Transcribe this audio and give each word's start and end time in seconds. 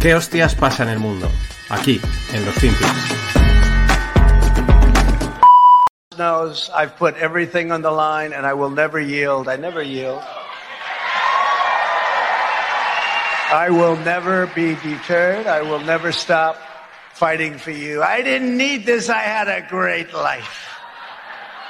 ¿Qué 0.00 0.14
hostias 0.14 0.54
pasa 0.54 0.84
en 0.84 0.90
el 0.90 0.98
mundo? 1.00 1.28
Aquí, 1.70 2.00
en 2.32 2.44
los 2.44 2.54
Finpics. 2.54 3.28
knows 6.18 6.68
I've 6.74 6.96
put 6.96 7.16
everything 7.16 7.72
on 7.72 7.80
the 7.80 7.90
line 7.90 8.32
and 8.32 8.44
I 8.44 8.52
will 8.52 8.70
never 8.70 9.00
yield. 9.00 9.48
I 9.48 9.56
never 9.56 9.82
yield. 9.82 10.20
I 13.50 13.70
will 13.70 13.96
never 13.96 14.46
be 14.48 14.74
deterred. 14.82 15.46
I 15.46 15.62
will 15.62 15.80
never 15.80 16.12
stop 16.12 16.56
fighting 17.14 17.56
for 17.56 17.70
you. 17.70 18.02
I 18.02 18.22
didn't 18.22 18.56
need 18.56 18.84
this. 18.84 19.08
I 19.08 19.22
had 19.22 19.48
a 19.48 19.66
great 19.66 20.12
life. 20.12 20.68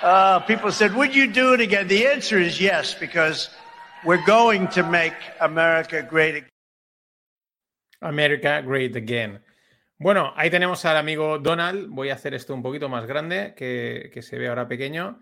Uh, 0.02 0.40
people 0.40 0.72
said, 0.72 0.94
would 0.94 1.14
you 1.14 1.26
do 1.28 1.52
it 1.52 1.60
again? 1.60 1.86
The 1.86 2.06
answer 2.08 2.38
is 2.38 2.60
yes, 2.60 2.94
because 2.94 3.50
we're 4.04 4.24
going 4.24 4.68
to 4.68 4.82
make 4.82 5.14
America 5.40 6.02
great 6.02 6.34
again. 6.36 6.57
America 8.00 8.60
Great 8.60 8.96
Again. 8.96 9.42
Bueno, 9.98 10.32
ahí 10.36 10.50
tenemos 10.50 10.84
al 10.84 10.96
amigo 10.96 11.38
Donald. 11.38 11.88
Voy 11.88 12.10
a 12.10 12.14
hacer 12.14 12.34
esto 12.34 12.54
un 12.54 12.62
poquito 12.62 12.88
más 12.88 13.06
grande, 13.06 13.54
que, 13.56 14.22
se 14.22 14.38
ve 14.38 14.48
ahora 14.48 14.68
pequeño. 14.68 15.18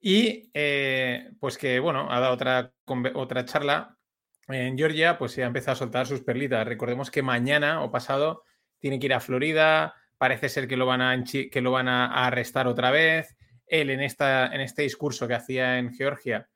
Y 0.00 0.50
eh, 0.54 1.30
pues 1.40 1.58
que, 1.58 1.80
bueno, 1.80 2.06
ha 2.10 2.20
dado 2.20 2.34
otra, 2.34 2.72
otra 3.14 3.44
charla 3.44 3.96
en 4.48 4.76
Georgia, 4.76 5.18
pues 5.18 5.32
se 5.32 5.42
ha 5.42 5.46
empezado 5.46 5.72
a 5.72 5.76
soltar 5.76 6.06
sus 6.06 6.22
perlitas. 6.22 6.66
Recordemos 6.66 7.10
que 7.10 7.22
mañana 7.22 7.82
o 7.82 7.90
pasado 7.90 8.44
tiene 8.78 8.98
que 8.98 9.06
ir 9.06 9.14
a 9.14 9.20
Florida. 9.20 9.94
Parece 10.18 10.48
ser 10.48 10.68
que 10.68 10.76
lo 10.76 10.86
van 10.86 11.00
a, 11.00 11.24
que 11.24 11.60
lo 11.60 11.72
van 11.72 11.88
a 11.88 12.26
arrestar 12.26 12.68
otra 12.68 12.90
vez. 12.90 13.36
Él 13.66 13.90
en, 13.90 14.00
esta, 14.00 14.54
en 14.54 14.60
este 14.60 14.82
discurso 14.82 15.26
que 15.26 15.34
hacía 15.34 15.78
en 15.78 15.94
Georgia, 15.94 16.48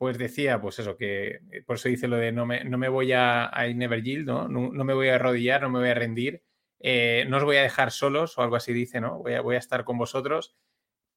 pues 0.00 0.16
decía, 0.16 0.58
pues 0.62 0.78
eso, 0.78 0.96
que 0.96 1.40
por 1.66 1.76
eso 1.76 1.90
dice 1.90 2.08
lo 2.08 2.16
de 2.16 2.32
no 2.32 2.46
me, 2.46 2.64
no 2.64 2.78
me 2.78 2.88
voy 2.88 3.12
a, 3.12 3.48
a 3.48 3.68
never 3.68 4.02
yield, 4.02 4.26
¿no? 4.26 4.48
¿no? 4.48 4.70
me 4.84 4.94
voy 4.94 5.10
a 5.10 5.16
arrodillar, 5.16 5.60
no 5.60 5.68
me 5.68 5.80
voy 5.80 5.90
a 5.90 5.94
rendir 5.94 6.42
eh, 6.80 7.26
no 7.28 7.36
os 7.36 7.44
voy 7.44 7.58
a 7.58 7.62
dejar 7.62 7.90
solos 7.92 8.38
o 8.38 8.42
algo 8.42 8.56
así 8.56 8.72
dice, 8.72 9.00
¿no? 9.00 9.18
Voy 9.18 9.34
a, 9.34 9.42
voy 9.42 9.56
a 9.56 9.58
estar 9.58 9.84
con 9.84 9.98
vosotros. 9.98 10.56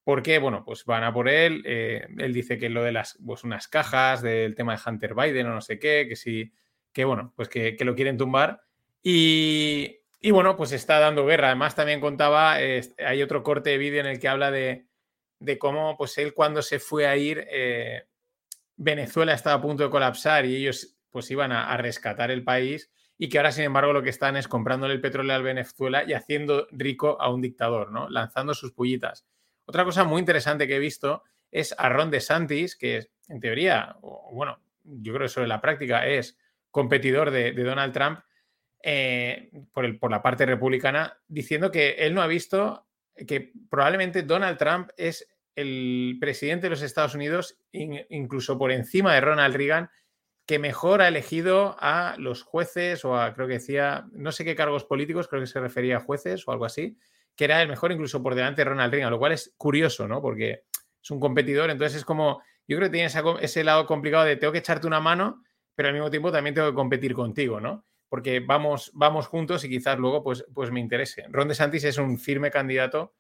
Porque, 0.04 0.38
bueno, 0.40 0.64
pues 0.66 0.84
van 0.84 1.06
a 1.06 1.14
por 1.14 1.30
él. 1.30 1.64
Eh, 1.66 2.06
él 2.18 2.34
dice 2.34 2.58
que 2.58 2.70
lo 2.70 2.84
de 2.84 2.92
las, 2.92 3.18
pues 3.26 3.46
unas 3.46 3.70
cajas, 3.70 4.22
del 4.22 4.56
tema 4.56 4.76
de 4.76 4.82
Hunter 4.86 5.16
Biden 5.16 5.48
o 5.48 5.54
no 5.54 5.62
sé 5.62 5.80
qué, 5.80 6.08
que 6.10 6.18
sí, 6.18 6.52
que 6.92 7.06
bueno, 7.06 7.34
pues 7.38 7.48
que, 7.48 7.78
que 7.78 7.86
lo 7.86 7.96
quieren 7.96 8.18
tumbar. 8.18 8.62
Y, 9.02 10.02
y, 10.20 10.32
bueno, 10.32 10.58
pues 10.58 10.74
está 10.74 11.00
dando 11.00 11.26
guerra. 11.26 11.48
Además, 11.48 11.76
también 11.76 12.02
contaba, 12.02 12.62
eh, 12.62 12.82
hay 13.00 13.24
otro 13.24 13.44
corte 13.44 13.70
de 13.72 13.78
vídeo 13.78 14.02
en 14.02 14.08
el 14.08 14.20
que 14.20 14.28
habla 14.28 14.52
de, 14.52 14.88
de, 15.40 15.58
cómo, 15.58 15.96
pues 15.98 16.18
él 16.18 16.34
cuando 16.34 16.62
se 16.62 16.80
fue 16.80 17.08
a 17.08 17.16
ir, 17.16 17.48
eh, 17.50 18.04
Venezuela 18.76 19.34
estaba 19.34 19.58
a 19.58 19.62
punto 19.62 19.84
de 19.84 19.90
colapsar 19.90 20.46
y 20.46 20.56
ellos 20.56 20.96
pues 21.10 21.30
iban 21.32 21.52
a, 21.52 21.76
rescatar 21.78 22.32
el 22.32 22.44
país 22.44 22.92
y 23.18 23.30
que 23.30 23.38
ahora, 23.38 23.52
sin 23.52 23.66
embargo, 23.66 23.94
lo 23.94 24.02
que 24.02 24.10
están 24.10 24.36
es 24.36 24.48
comprándole 24.48 24.96
el 24.96 25.02
petróleo 25.02 25.36
al 25.36 25.44
Venezuela 25.44 26.04
y 26.06 26.14
haciendo 26.14 26.68
rico 26.72 27.22
a 27.22 27.32
un 27.32 27.42
dictador, 27.42 27.92
¿no? 27.92 28.10
Lanzando 28.10 28.54
sus 28.54 28.72
pullitas. 28.72 29.26
Otra 29.66 29.86
cosa 29.86 30.04
muy 30.04 30.20
interesante 30.20 30.68
que 30.68 30.76
he 30.76 30.80
visto 30.80 31.24
es 31.52 31.76
a 31.78 31.90
Ron 31.90 32.10
DeSantis, 32.10 32.76
que 32.76 33.10
en 33.30 33.40
teoría, 33.40 33.96
o, 34.02 34.32
bueno, 34.34 34.60
yo 34.84 35.14
creo 35.14 35.26
que 35.26 35.34
sobre 35.34 35.48
la 35.48 35.62
práctica 35.62 36.08
es 36.08 36.38
competidor 36.72 37.30
de, 37.30 37.52
de 37.52 37.64
Donald 37.64 37.94
Trump 37.94 38.20
eh, 38.82 39.50
por, 39.72 39.86
el, 39.86 39.98
por 39.98 40.12
la 40.12 40.22
parte 40.22 40.46
republicana, 40.46 41.18
diciendo 41.28 41.72
que 41.72 41.92
él 42.00 42.14
no 42.14 42.22
ha 42.22 42.28
visto 42.28 42.86
que 43.16 43.54
probablemente 43.70 44.24
Donald 44.24 44.58
Trump 44.58 44.90
es 44.98 45.33
el 45.56 46.18
presidente 46.20 46.68
de 46.68 46.72
los 46.72 46.82
Estados 46.82 47.16
Unidos, 47.16 47.58
in, 47.72 48.06
incluso 48.10 48.58
por 48.58 48.72
encima 48.72 49.14
de 49.14 49.22
Ronald 49.22 49.56
Reagan, 49.56 49.90
que 50.46 50.60
mejor 50.60 51.02
ha 51.02 51.08
elegido 51.08 51.76
a 51.80 52.16
los 52.18 52.44
jueces 52.44 53.06
o 53.06 53.18
a, 53.18 53.34
creo 53.34 53.48
que 53.48 53.54
decía, 53.54 54.06
no 54.12 54.32
sé 54.32 54.44
qué 54.44 54.56
cargos 54.56 54.84
políticos, 54.84 55.28
creo 55.28 55.42
que 55.42 55.48
se 55.48 55.60
refería 55.60 55.98
a 55.98 56.02
jueces 56.02 56.48
o 56.48 56.52
algo 56.52 56.66
así, 56.66 56.98
que 57.36 57.46
era 57.46 57.62
el 57.62 57.70
mejor 57.70 57.92
incluso 57.92 58.22
por 58.22 58.36
delante 58.36 58.62
de 58.62 58.70
Ronald 58.70 58.92
Reagan, 58.92 59.12
lo 59.12 59.20
cual 59.20 59.32
es 59.32 59.54
curioso, 59.58 60.08
¿no? 60.08 60.22
Porque 60.22 60.64
es 61.02 61.12
un 61.12 61.20
competidor, 61.20 61.70
entonces 61.70 62.00
es 62.00 62.06
como, 62.06 62.42
yo 62.68 62.78
creo 62.78 62.90
que 62.90 62.98
tiene 62.98 63.12
ese 63.42 63.64
lado 63.64 63.86
complicado 63.86 64.26
de 64.26 64.36
tengo 64.36 64.54
que 64.54 64.60
echarte 64.60 64.88
una 64.88 65.00
mano, 65.00 65.44
pero 65.76 65.90
al 65.90 65.94
mismo 65.94 66.10
tiempo 66.10 66.32
también 66.32 66.54
tengo 66.54 66.70
que 66.70 66.76
competir 66.76 67.14
contigo, 67.14 67.60
¿no? 67.60 67.86
Porque 68.10 68.40
vamos, 68.40 68.92
vamos 68.94 69.28
juntos 69.28 69.64
y 69.64 69.70
quizás 69.70 69.98
luego 69.98 70.24
pues, 70.24 70.46
pues 70.54 70.72
me 70.72 70.80
interese. 70.80 71.26
Ron 71.30 71.48
DeSantis 71.48 71.84
es 71.86 71.98
un 71.98 72.20
firme 72.20 72.52
candidato, 72.52 73.16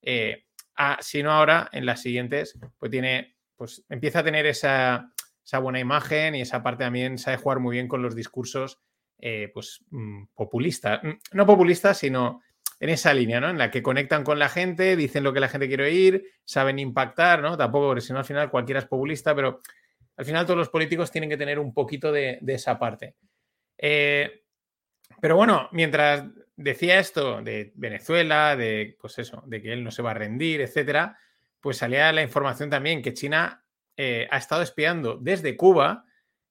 eh, 0.00 0.46
a, 0.78 0.96
si 1.02 1.20
ahora, 1.20 1.68
en 1.72 1.84
las 1.84 2.00
siguientes, 2.00 2.58
pues 2.78 2.90
tiene, 2.90 3.36
pues 3.56 3.84
empieza 3.90 4.20
a 4.20 4.24
tener 4.24 4.46
esa 4.46 5.12
esa 5.48 5.60
buena 5.60 5.80
imagen 5.80 6.34
y 6.34 6.42
esa 6.42 6.62
parte 6.62 6.84
también 6.84 7.16
sabe 7.16 7.38
jugar 7.38 7.58
muy 7.58 7.76
bien 7.76 7.88
con 7.88 8.02
los 8.02 8.14
discursos 8.14 8.82
eh, 9.18 9.50
pues 9.54 9.82
mm, 9.88 10.24
populistas, 10.34 11.02
mm, 11.02 11.12
no 11.32 11.46
populistas, 11.46 11.96
sino 11.96 12.42
en 12.78 12.90
esa 12.90 13.14
línea, 13.14 13.40
¿no? 13.40 13.48
En 13.48 13.56
la 13.56 13.70
que 13.70 13.82
conectan 13.82 14.24
con 14.24 14.38
la 14.38 14.50
gente, 14.50 14.94
dicen 14.94 15.24
lo 15.24 15.32
que 15.32 15.40
la 15.40 15.48
gente 15.48 15.66
quiere 15.66 15.84
oír, 15.84 16.22
saben 16.44 16.78
impactar, 16.78 17.40
¿no? 17.40 17.56
Tampoco, 17.56 17.86
porque 17.86 18.02
si 18.02 18.12
no 18.12 18.18
al 18.18 18.26
final 18.26 18.50
cualquiera 18.50 18.80
es 18.80 18.86
populista, 18.86 19.34
pero 19.34 19.62
al 20.18 20.24
final 20.26 20.44
todos 20.44 20.58
los 20.58 20.68
políticos 20.68 21.10
tienen 21.10 21.30
que 21.30 21.38
tener 21.38 21.58
un 21.58 21.72
poquito 21.72 22.12
de, 22.12 22.38
de 22.42 22.54
esa 22.54 22.78
parte. 22.78 23.16
Eh, 23.78 24.42
pero 25.18 25.36
bueno, 25.36 25.70
mientras 25.72 26.24
decía 26.58 26.98
esto 26.98 27.40
de 27.40 27.72
Venezuela, 27.76 28.56
de 28.56 28.96
pues 29.00 29.18
eso, 29.18 29.42
de 29.46 29.62
que 29.62 29.72
él 29.72 29.84
no 29.84 29.90
se 29.90 30.02
va 30.02 30.10
a 30.10 30.14
rendir, 30.14 30.60
etcétera, 30.60 31.16
pues 31.60 31.78
salía 31.78 32.12
la 32.12 32.22
información 32.22 32.68
también 32.68 33.00
que 33.00 33.14
China 33.14 33.64
eh, 33.96 34.28
ha 34.30 34.36
estado 34.36 34.62
espiando 34.62 35.16
desde 35.16 35.56
Cuba 35.56 36.04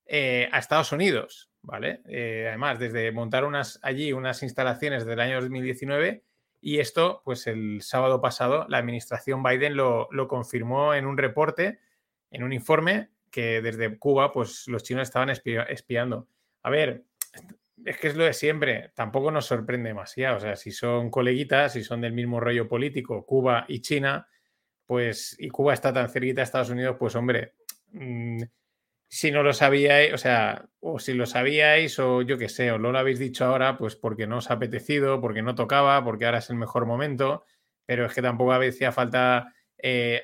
eh, 0.06 0.50
a 0.52 0.60
Estados 0.60 0.94
Unidos, 0.94 1.52
¿vale? 1.62 2.02
Eh, 2.08 2.46
además, 2.48 2.80
desde 2.80 3.12
montar 3.12 3.44
unas, 3.44 3.80
allí 3.84 4.14
unas 4.14 4.44
instalaciones 4.44 5.06
del 5.06 5.20
año 5.20 5.42
2019 5.42 6.24
y 6.62 6.80
esto, 6.80 7.22
pues 7.26 7.46
el 7.46 7.82
sábado 7.82 8.22
pasado, 8.22 8.66
la 8.70 8.78
administración 8.78 9.44
Biden 9.44 9.76
lo, 9.76 10.08
confirmó 10.30 10.94
en 10.94 11.06
un 11.06 11.18
reporte, 11.18 11.80
en 12.32 12.44
un 12.44 12.54
informe 12.54 13.10
que 13.30 13.62
desde 13.62 13.98
Cuba, 14.00 14.32
pues 14.32 14.68
los 14.68 14.84
chinos 14.84 15.04
estaban 15.04 15.30
espi 15.30 15.58
espiando. 15.68 16.28
A 16.64 16.70
ver, 16.70 17.04
es 17.86 17.98
que 17.98 18.08
es 18.08 18.16
lo 18.16 18.26
de 18.26 18.34
siempre, 18.34 18.92
tampoco 18.96 19.32
nos 19.32 19.46
sorprende 19.46 19.90
demasiado. 19.90 20.38
O 20.38 20.40
sea, 20.40 20.56
si 20.56 20.72
son 20.72 21.10
coleguitas, 21.10 21.74
si 21.74 21.84
son 21.84 22.02
del 22.02 22.14
mismo 22.14 22.40
rollo 22.40 22.68
político, 22.68 23.26
Cuba 23.26 23.66
y 23.68 23.82
China, 23.82 24.28
pues, 24.86 25.36
y 25.40 25.50
Cuba 25.50 25.74
está 25.74 25.94
tan 25.94 26.10
cerquita 26.10 26.42
de 26.42 26.46
Estados 26.46 26.70
Unidos, 26.70 26.98
pues 27.00 27.16
hombre, 27.16 27.54
mmm, 27.92 28.42
si 29.10 29.32
no 29.32 29.44
lo 29.44 29.54
sabíais, 29.54 30.14
o 30.14 30.18
sea, 30.18 30.68
o 30.80 31.00
si 31.00 31.14
lo 31.14 31.26
sabíais, 31.26 31.98
o 32.00 32.22
yo 32.22 32.38
qué 32.38 32.50
sé, 32.50 32.72
o 32.72 32.80
no 32.80 32.92
lo 32.92 33.00
habéis 33.00 33.20
dicho 33.20 33.46
ahora, 33.46 33.78
pues 33.78 33.96
porque 33.96 34.28
no 34.28 34.38
os 34.38 34.52
ha 34.52 34.56
apetecido, 34.56 35.22
porque 35.22 35.42
no 35.42 35.56
tocaba, 35.56 36.04
porque 36.04 36.26
ahora 36.26 36.40
es 36.40 36.50
el 36.50 36.58
mejor 36.58 36.86
momento, 36.86 37.46
pero 37.86 38.06
es 38.06 38.14
que 38.14 38.22
tampoco 38.22 38.52
hacía 38.54 38.92
falta 38.92 39.54
eh, 39.78 40.22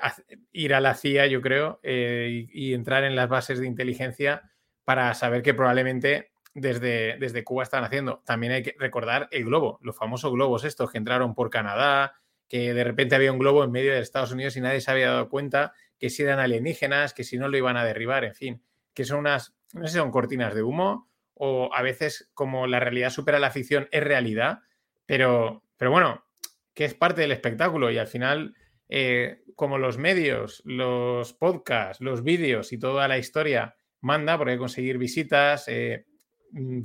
ir 0.52 0.74
a 0.74 0.82
la 0.82 0.96
CIA, 0.96 1.28
yo 1.28 1.42
creo, 1.42 1.80
eh, 1.84 2.48
y, 2.52 2.74
entrar 2.74 3.04
en 3.04 3.16
las 3.16 3.30
bases 3.30 3.60
de 3.60 3.68
inteligencia 3.68 4.52
para 4.84 5.14
saber 5.14 5.44
que 5.44 5.54
probablemente 5.54 6.33
desde, 6.54 7.18
desde 7.20 7.44
Cuba 7.44 7.64
están 7.64 7.84
haciendo. 7.84 8.22
También 8.26 8.54
hay 8.54 8.64
que 8.64 8.76
recordar 8.78 9.28
el 9.32 9.46
globo, 9.46 9.80
los 9.82 9.98
famosos 9.98 10.32
globos 10.32 10.64
estos 10.64 10.92
que 10.92 10.98
entraron 10.98 11.36
por 11.36 11.50
Canadá, 11.50 12.16
que 12.48 12.74
de 12.74 12.84
repente 12.84 13.16
había 13.16 13.32
un 13.32 13.40
globo 13.40 13.64
en 13.64 13.72
medio 13.72 13.94
de 13.94 14.00
Estados 14.00 14.32
Unidos 14.32 14.56
y 14.56 14.62
nadie 14.62 14.82
se 14.82 14.92
había 14.92 15.10
dado 15.10 15.30
cuenta 15.30 15.74
que 15.98 16.10
si 16.10 16.24
eran 16.24 16.40
alienígenas, 16.40 17.14
que 17.14 17.24
si 17.24 17.38
no 17.38 17.48
lo 17.48 17.58
iban 17.58 17.78
a 17.78 17.86
derribar, 17.86 18.26
en 18.26 18.36
fin, 18.36 18.64
que 18.94 19.06
son 19.06 19.20
unas, 19.20 19.56
no 19.74 19.88
sé 19.88 19.94
si 19.94 19.98
son 20.00 20.12
cortinas 20.12 20.54
de 20.54 20.62
humo 20.62 21.10
o 21.34 21.74
a 21.74 21.82
veces 21.82 22.30
como 22.34 22.68
la 22.68 22.80
realidad 22.80 23.10
supera 23.10 23.40
la 23.40 23.52
ficción 23.52 23.88
es 23.92 24.04
realidad, 24.04 24.60
pero, 25.06 25.64
pero 25.78 25.92
bueno, 25.92 26.26
que 26.74 26.86
es 26.86 26.94
parte 26.94 27.22
del 27.22 27.32
espectáculo 27.32 27.92
y 27.92 27.98
al 27.98 28.08
final, 28.08 28.56
eh, 28.90 29.44
como 29.56 29.78
los 29.78 29.98
medios, 29.98 30.62
los 30.66 31.34
podcasts, 31.34 32.02
los 32.02 32.24
vídeos 32.24 32.74
y 32.74 32.78
toda 32.78 33.08
la 33.08 33.18
historia 33.18 33.76
manda, 34.02 34.38
porque 34.38 34.52
hay 34.52 34.58
que 34.58 34.62
conseguir 34.62 34.98
visitas, 34.98 35.68
eh, 35.68 36.06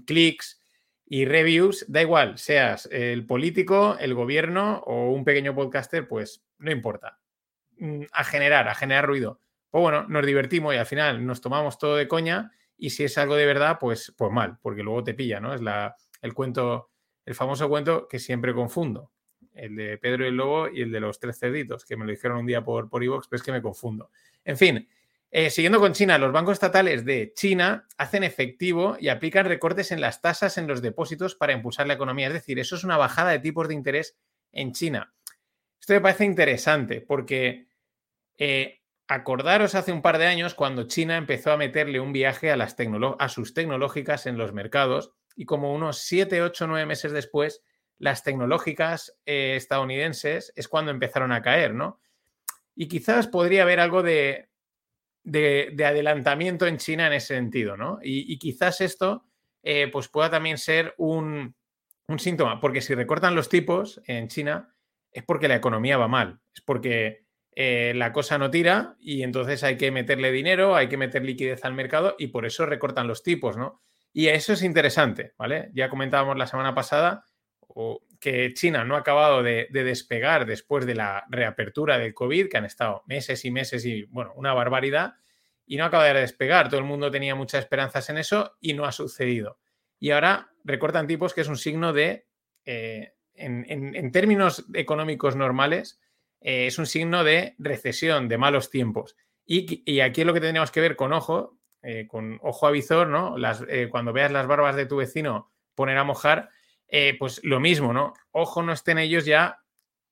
clics, 0.06 0.58
y 1.10 1.24
reviews, 1.24 1.86
da 1.88 2.02
igual, 2.02 2.38
seas 2.38 2.86
el 2.92 3.26
político, 3.26 3.96
el 3.98 4.14
gobierno 4.14 4.82
o 4.86 5.10
un 5.10 5.24
pequeño 5.24 5.54
podcaster, 5.54 6.06
pues 6.06 6.44
no 6.58 6.70
importa. 6.70 7.18
Mm, 7.78 8.02
a 8.12 8.24
generar, 8.24 8.68
a 8.68 8.74
generar 8.74 9.06
ruido. 9.06 9.40
Pues 9.70 9.80
bueno, 9.80 10.06
nos 10.08 10.26
divertimos 10.26 10.74
y 10.74 10.78
al 10.78 10.86
final 10.86 11.24
nos 11.24 11.40
tomamos 11.40 11.78
todo 11.78 11.96
de 11.96 12.08
coña 12.08 12.52
y 12.76 12.90
si 12.90 13.04
es 13.04 13.16
algo 13.16 13.36
de 13.36 13.46
verdad, 13.46 13.78
pues, 13.80 14.14
pues 14.16 14.30
mal, 14.30 14.58
porque 14.60 14.82
luego 14.82 15.02
te 15.02 15.14
pilla, 15.14 15.40
¿no? 15.40 15.54
Es 15.54 15.62
la, 15.62 15.96
el 16.20 16.34
cuento, 16.34 16.90
el 17.24 17.34
famoso 17.34 17.68
cuento 17.68 18.06
que 18.06 18.18
siempre 18.18 18.54
confundo. 18.54 19.12
El 19.54 19.76
de 19.76 19.98
Pedro 19.98 20.24
y 20.24 20.28
el 20.28 20.36
Lobo 20.36 20.68
y 20.68 20.82
el 20.82 20.92
de 20.92 21.00
los 21.00 21.18
tres 21.18 21.38
cerditos, 21.38 21.84
que 21.84 21.96
me 21.96 22.04
lo 22.04 22.10
dijeron 22.10 22.38
un 22.38 22.46
día 22.46 22.62
por, 22.62 22.88
por 22.88 23.02
iVox, 23.02 23.28
pero 23.28 23.38
es 23.38 23.42
que 23.42 23.52
me 23.52 23.62
confundo. 23.62 24.10
En 24.44 24.56
fin, 24.56 24.88
eh, 25.30 25.50
siguiendo 25.50 25.78
con 25.78 25.92
China, 25.92 26.16
los 26.16 26.32
bancos 26.32 26.54
estatales 26.54 27.04
de 27.04 27.32
China 27.34 27.86
hacen 27.98 28.24
efectivo 28.24 28.96
y 28.98 29.08
aplican 29.08 29.44
recortes 29.44 29.92
en 29.92 30.00
las 30.00 30.22
tasas 30.22 30.56
en 30.56 30.66
los 30.66 30.80
depósitos 30.80 31.34
para 31.34 31.52
impulsar 31.52 31.86
la 31.86 31.94
economía. 31.94 32.28
Es 32.28 32.32
decir, 32.32 32.58
eso 32.58 32.76
es 32.76 32.84
una 32.84 32.96
bajada 32.96 33.32
de 33.32 33.38
tipos 33.38 33.68
de 33.68 33.74
interés 33.74 34.16
en 34.52 34.72
China. 34.72 35.12
Esto 35.78 35.92
me 35.92 36.00
parece 36.00 36.24
interesante 36.24 37.02
porque 37.02 37.68
eh, 38.38 38.80
acordaros 39.06 39.74
hace 39.74 39.92
un 39.92 40.00
par 40.00 40.16
de 40.16 40.26
años 40.26 40.54
cuando 40.54 40.84
China 40.84 41.18
empezó 41.18 41.52
a 41.52 41.58
meterle 41.58 42.00
un 42.00 42.12
viaje 42.12 42.50
a, 42.50 42.56
las 42.56 42.76
sus 43.28 43.52
tecnológicas 43.52 44.26
en 44.26 44.38
los 44.38 44.54
mercados 44.54 45.12
y 45.36 45.44
como 45.44 45.74
unos 45.74 45.98
7, 45.98 46.40
8, 46.40 46.66
9 46.66 46.86
meses 46.86 47.12
después, 47.12 47.62
las 47.98 48.22
tecnológicas 48.24 49.18
eh, 49.26 49.56
estadounidenses 49.56 50.52
es 50.56 50.68
cuando 50.68 50.90
empezaron 50.90 51.32
a 51.32 51.42
caer, 51.42 51.74
¿no? 51.74 52.00
Y 52.74 52.88
quizás 52.88 53.26
podría 53.26 53.62
haber 53.62 53.80
algo 53.80 54.02
de, 54.02 54.48
de, 55.30 55.84
adelantamiento 55.84 56.66
en 56.66 56.78
China 56.78 57.06
en 57.06 57.14
ese 57.14 57.34
sentido, 57.34 57.76
¿no? 57.76 57.98
Y, 58.02 58.38
quizás 58.38 58.80
esto 58.80 59.24
eh, 59.62 59.88
pues 59.92 60.08
pueda 60.08 60.30
también 60.30 60.58
ser 60.58 60.94
un, 60.98 61.54
síntoma, 62.16 62.60
porque 62.60 62.80
si 62.80 62.94
recortan 62.94 63.34
los 63.34 63.48
tipos 63.48 64.00
en 64.06 64.28
China 64.28 64.74
es 65.12 65.24
porque 65.24 65.48
la 65.48 65.56
economía 65.56 65.98
va 65.98 66.08
mal, 66.08 66.40
es 66.54 66.62
porque 66.62 67.26
eh, 67.54 67.92
la 67.94 68.12
cosa 68.12 68.38
no 68.38 68.50
tira 68.50 68.96
y 68.98 69.22
entonces 69.22 69.62
hay 69.64 69.76
que 69.76 69.90
meterle 69.90 70.32
dinero, 70.32 70.74
hay 70.74 70.88
que 70.88 70.96
meter 70.96 71.24
liquidez 71.24 71.64
al 71.64 71.74
mercado 71.74 72.14
y 72.18 72.28
por 72.28 72.46
eso 72.46 72.64
recortan 72.66 73.08
los 73.08 73.22
tipos, 73.22 73.56
¿no? 73.56 73.82
Y 74.12 74.28
eso 74.28 74.54
es 74.54 74.62
interesante, 74.62 75.34
¿vale? 75.36 75.70
Ya 75.74 75.90
comentábamos 75.90 76.38
la 76.38 76.46
semana 76.46 76.74
pasada 76.74 77.24
que 78.20 78.52
China 78.54 78.84
no 78.84 78.96
ha 78.96 79.00
acabado 79.00 79.42
de, 79.42 79.68
despegar 79.70 80.46
después 80.46 80.86
de 80.86 80.94
la 80.94 81.24
reapertura 81.28 81.98
del 81.98 82.14
COVID, 82.14 82.48
que 82.48 82.56
han 82.56 82.64
estado 82.64 83.02
meses 83.06 83.44
y 83.44 83.50
meses 83.50 83.84
y, 83.84 84.04
bueno, 84.04 84.32
una 84.36 84.54
barbaridad, 84.54 85.14
y 85.66 85.76
no 85.76 85.84
acaba 85.84 86.04
de 86.04 86.20
despegar. 86.20 86.68
Todo 86.68 86.80
el 86.80 86.86
mundo 86.86 87.10
tenía 87.10 87.34
muchas 87.34 87.60
esperanzas 87.64 88.08
en 88.10 88.18
eso 88.18 88.56
y 88.60 88.74
no 88.74 88.84
ha 88.84 88.92
sucedido. 88.92 89.58
Y 90.00 90.10
ahora 90.10 90.50
recortan 90.64 91.06
tipos, 91.06 91.34
que 91.34 91.42
es 91.42 91.48
un 91.48 91.58
signo 91.58 91.92
de, 91.92 92.26
eh, 92.64 93.14
en 93.34 94.12
términos 94.12 94.64
económicos 94.72 95.36
normales, 95.36 96.00
eh, 96.40 96.66
es 96.66 96.78
un 96.78 96.86
signo 96.86 97.24
de 97.24 97.54
recesión, 97.58 98.28
de 98.28 98.38
malos 98.38 98.70
tiempos. 98.70 99.16
Y, 99.44 100.00
aquí 100.00 100.20
es 100.20 100.26
lo 100.26 100.34
que 100.34 100.40
tendríamos 100.40 100.70
que 100.70 100.80
ver 100.80 100.94
con 100.94 101.12
ojo, 101.12 101.58
eh, 101.82 102.06
con 102.06 102.38
ojo 102.42 102.66
avisor, 102.66 103.08
¿no? 103.08 103.38
Las, 103.38 103.64
eh, 103.68 103.88
cuando 103.90 104.12
veas 104.12 104.30
las 104.30 104.46
barbas 104.46 104.76
de 104.76 104.86
tu 104.86 104.96
vecino 104.96 105.50
poner 105.74 105.96
a 105.96 106.04
mojar, 106.04 106.50
pues 107.18 107.40
lo 107.44 107.60
mismo, 107.60 107.92
¿no? 107.92 108.14
Ojo 108.30 108.62
no 108.62 108.72
estén 108.72 108.98
ellos 108.98 109.24
ya, 109.24 109.60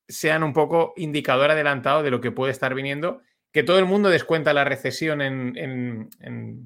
sean 0.08 0.42
un 0.42 0.52
poco 0.52 0.92
indicador 0.96 1.50
adelantado 1.50 2.02
de 2.02 2.10
lo 2.10 2.20
que 2.20 2.32
puede 2.32 2.52
estar 2.52 2.74
viniendo, 2.74 3.22
que 3.52 3.62
todo 3.62 3.78
el 3.78 3.86
mundo 3.86 4.10
descuenta 4.10 4.52
la 4.52 4.64
recesión 4.64 5.22
en, 5.22 6.10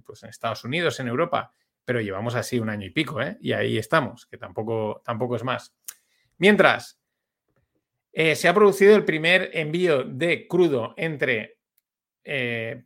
pues 0.04 0.22
en 0.22 0.28
Estados 0.28 0.64
Unidos, 0.64 0.98
en 1.00 1.08
Europa, 1.08 1.52
pero 1.84 2.00
llevamos 2.00 2.34
así 2.34 2.58
un 2.58 2.68
año 2.68 2.86
y 2.86 2.90
pico, 2.90 3.22
¿eh? 3.22 3.38
Y 3.40 3.52
ahí 3.52 3.78
estamos, 3.78 4.26
que 4.26 4.36
tampoco, 4.36 5.00
tampoco 5.04 5.36
es 5.36 5.44
más. 5.44 5.74
Mientras, 6.38 7.00
eh, 8.12 8.34
se 8.34 8.48
ha 8.48 8.54
producido 8.54 8.96
el 8.96 9.04
primer 9.04 9.50
envío 9.54 10.02
de 10.02 10.48
crudo 10.48 10.94
entre, 10.96 11.58
eh, 12.24 12.82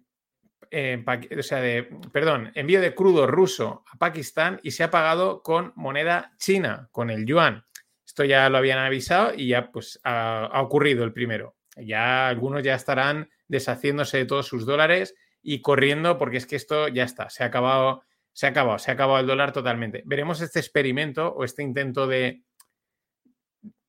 o 1.38 1.42
sea, 1.42 1.60
de, 1.60 1.88
perdón, 2.12 2.52
envío 2.54 2.80
de 2.80 2.94
crudo 2.94 3.26
ruso 3.26 3.84
a 3.92 3.98
Pakistán 3.98 4.60
y 4.62 4.72
se 4.72 4.84
ha 4.84 4.90
pagado 4.90 5.42
con 5.42 5.72
moneda 5.76 6.32
china, 6.38 6.88
con 6.92 7.10
el 7.10 7.26
yuan. 7.26 7.64
Esto 8.06 8.24
ya 8.24 8.48
lo 8.48 8.58
habían 8.58 8.78
avisado 8.78 9.32
y 9.34 9.48
ya 9.48 9.70
pues 9.70 10.00
ha, 10.04 10.50
ocurrido 10.62 11.04
el 11.04 11.12
primero. 11.12 11.56
Ya 11.76 12.28
algunos 12.28 12.62
ya 12.62 12.74
estarán 12.74 13.30
deshaciéndose 13.48 14.18
de 14.18 14.24
todos 14.26 14.46
sus 14.46 14.66
dólares 14.66 15.14
y 15.42 15.60
corriendo 15.60 16.18
porque 16.18 16.36
es 16.38 16.46
que 16.46 16.56
esto 16.56 16.88
ya 16.88 17.04
está, 17.04 17.30
se 17.30 17.42
ha 17.42 17.46
acabado, 17.46 18.02
se 18.32 18.46
ha 18.46 18.50
acabado, 18.50 18.78
se 18.78 18.90
ha 18.90 18.94
acabado 18.94 19.20
el 19.20 19.26
dólar 19.26 19.52
totalmente. 19.52 20.02
Veremos 20.06 20.40
este 20.40 20.60
experimento 20.60 21.28
o 21.28 21.44
este 21.44 21.62
intento 21.62 22.06
de 22.06 22.42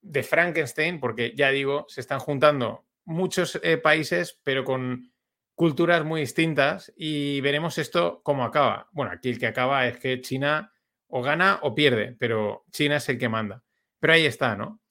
de 0.05 0.21
Frankenstein, 0.21 0.99
porque 0.99 1.33
ya 1.35 1.49
digo, 1.49 1.85
se 1.89 1.99
están 1.99 2.19
juntando 2.19 2.85
muchos 3.05 3.59
eh, 3.63 3.77
países, 3.77 4.39
pero 4.43 4.63
con 4.63 5.11
culturas 5.55 6.03
muy 6.03 6.21
distintas 6.21 6.93
y 6.95 7.41
veremos 7.41 7.77
esto 7.77 8.21
cómo 8.23 8.43
acaba. 8.43 8.89
Bueno, 8.91 9.11
aquí 9.11 9.29
el 9.29 9.39
que 9.39 9.47
acaba 9.47 9.87
es 9.87 9.97
que 9.97 10.21
China 10.21 10.71
o 11.07 11.21
gana 11.21 11.59
o 11.61 11.73
pierde, 11.73 12.15
pero 12.19 12.65
China 12.71 12.97
es 12.97 13.09
el 13.09 13.17
que 13.17 13.29
manda. 13.29 13.63
Pero 13.99 14.13
ahí 14.13 14.25
está, 14.25 14.55
¿no? 14.55 14.81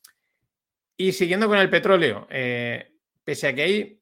Y 0.96 1.12
siguiendo 1.12 1.48
con 1.48 1.58
el 1.58 1.70
petróleo, 1.70 2.26
eh, 2.30 2.92
pese 3.24 3.48
a 3.48 3.54
que 3.54 3.62
hay, 3.62 4.00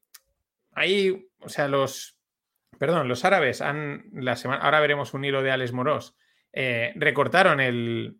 hay, 0.71 1.29
o 1.39 1.49
sea, 1.49 1.67
los, 1.67 2.17
perdón, 2.77 3.07
los 3.07 3.25
árabes 3.25 3.61
han, 3.61 4.05
la 4.13 4.35
semana, 4.35 4.61
ahora 4.63 4.79
veremos 4.79 5.13
un 5.13 5.25
hilo 5.25 5.41
de 5.41 5.51
Alex 5.51 5.73
Moros, 5.73 6.15
eh, 6.51 6.93
recortaron 6.95 7.59
el, 7.59 8.17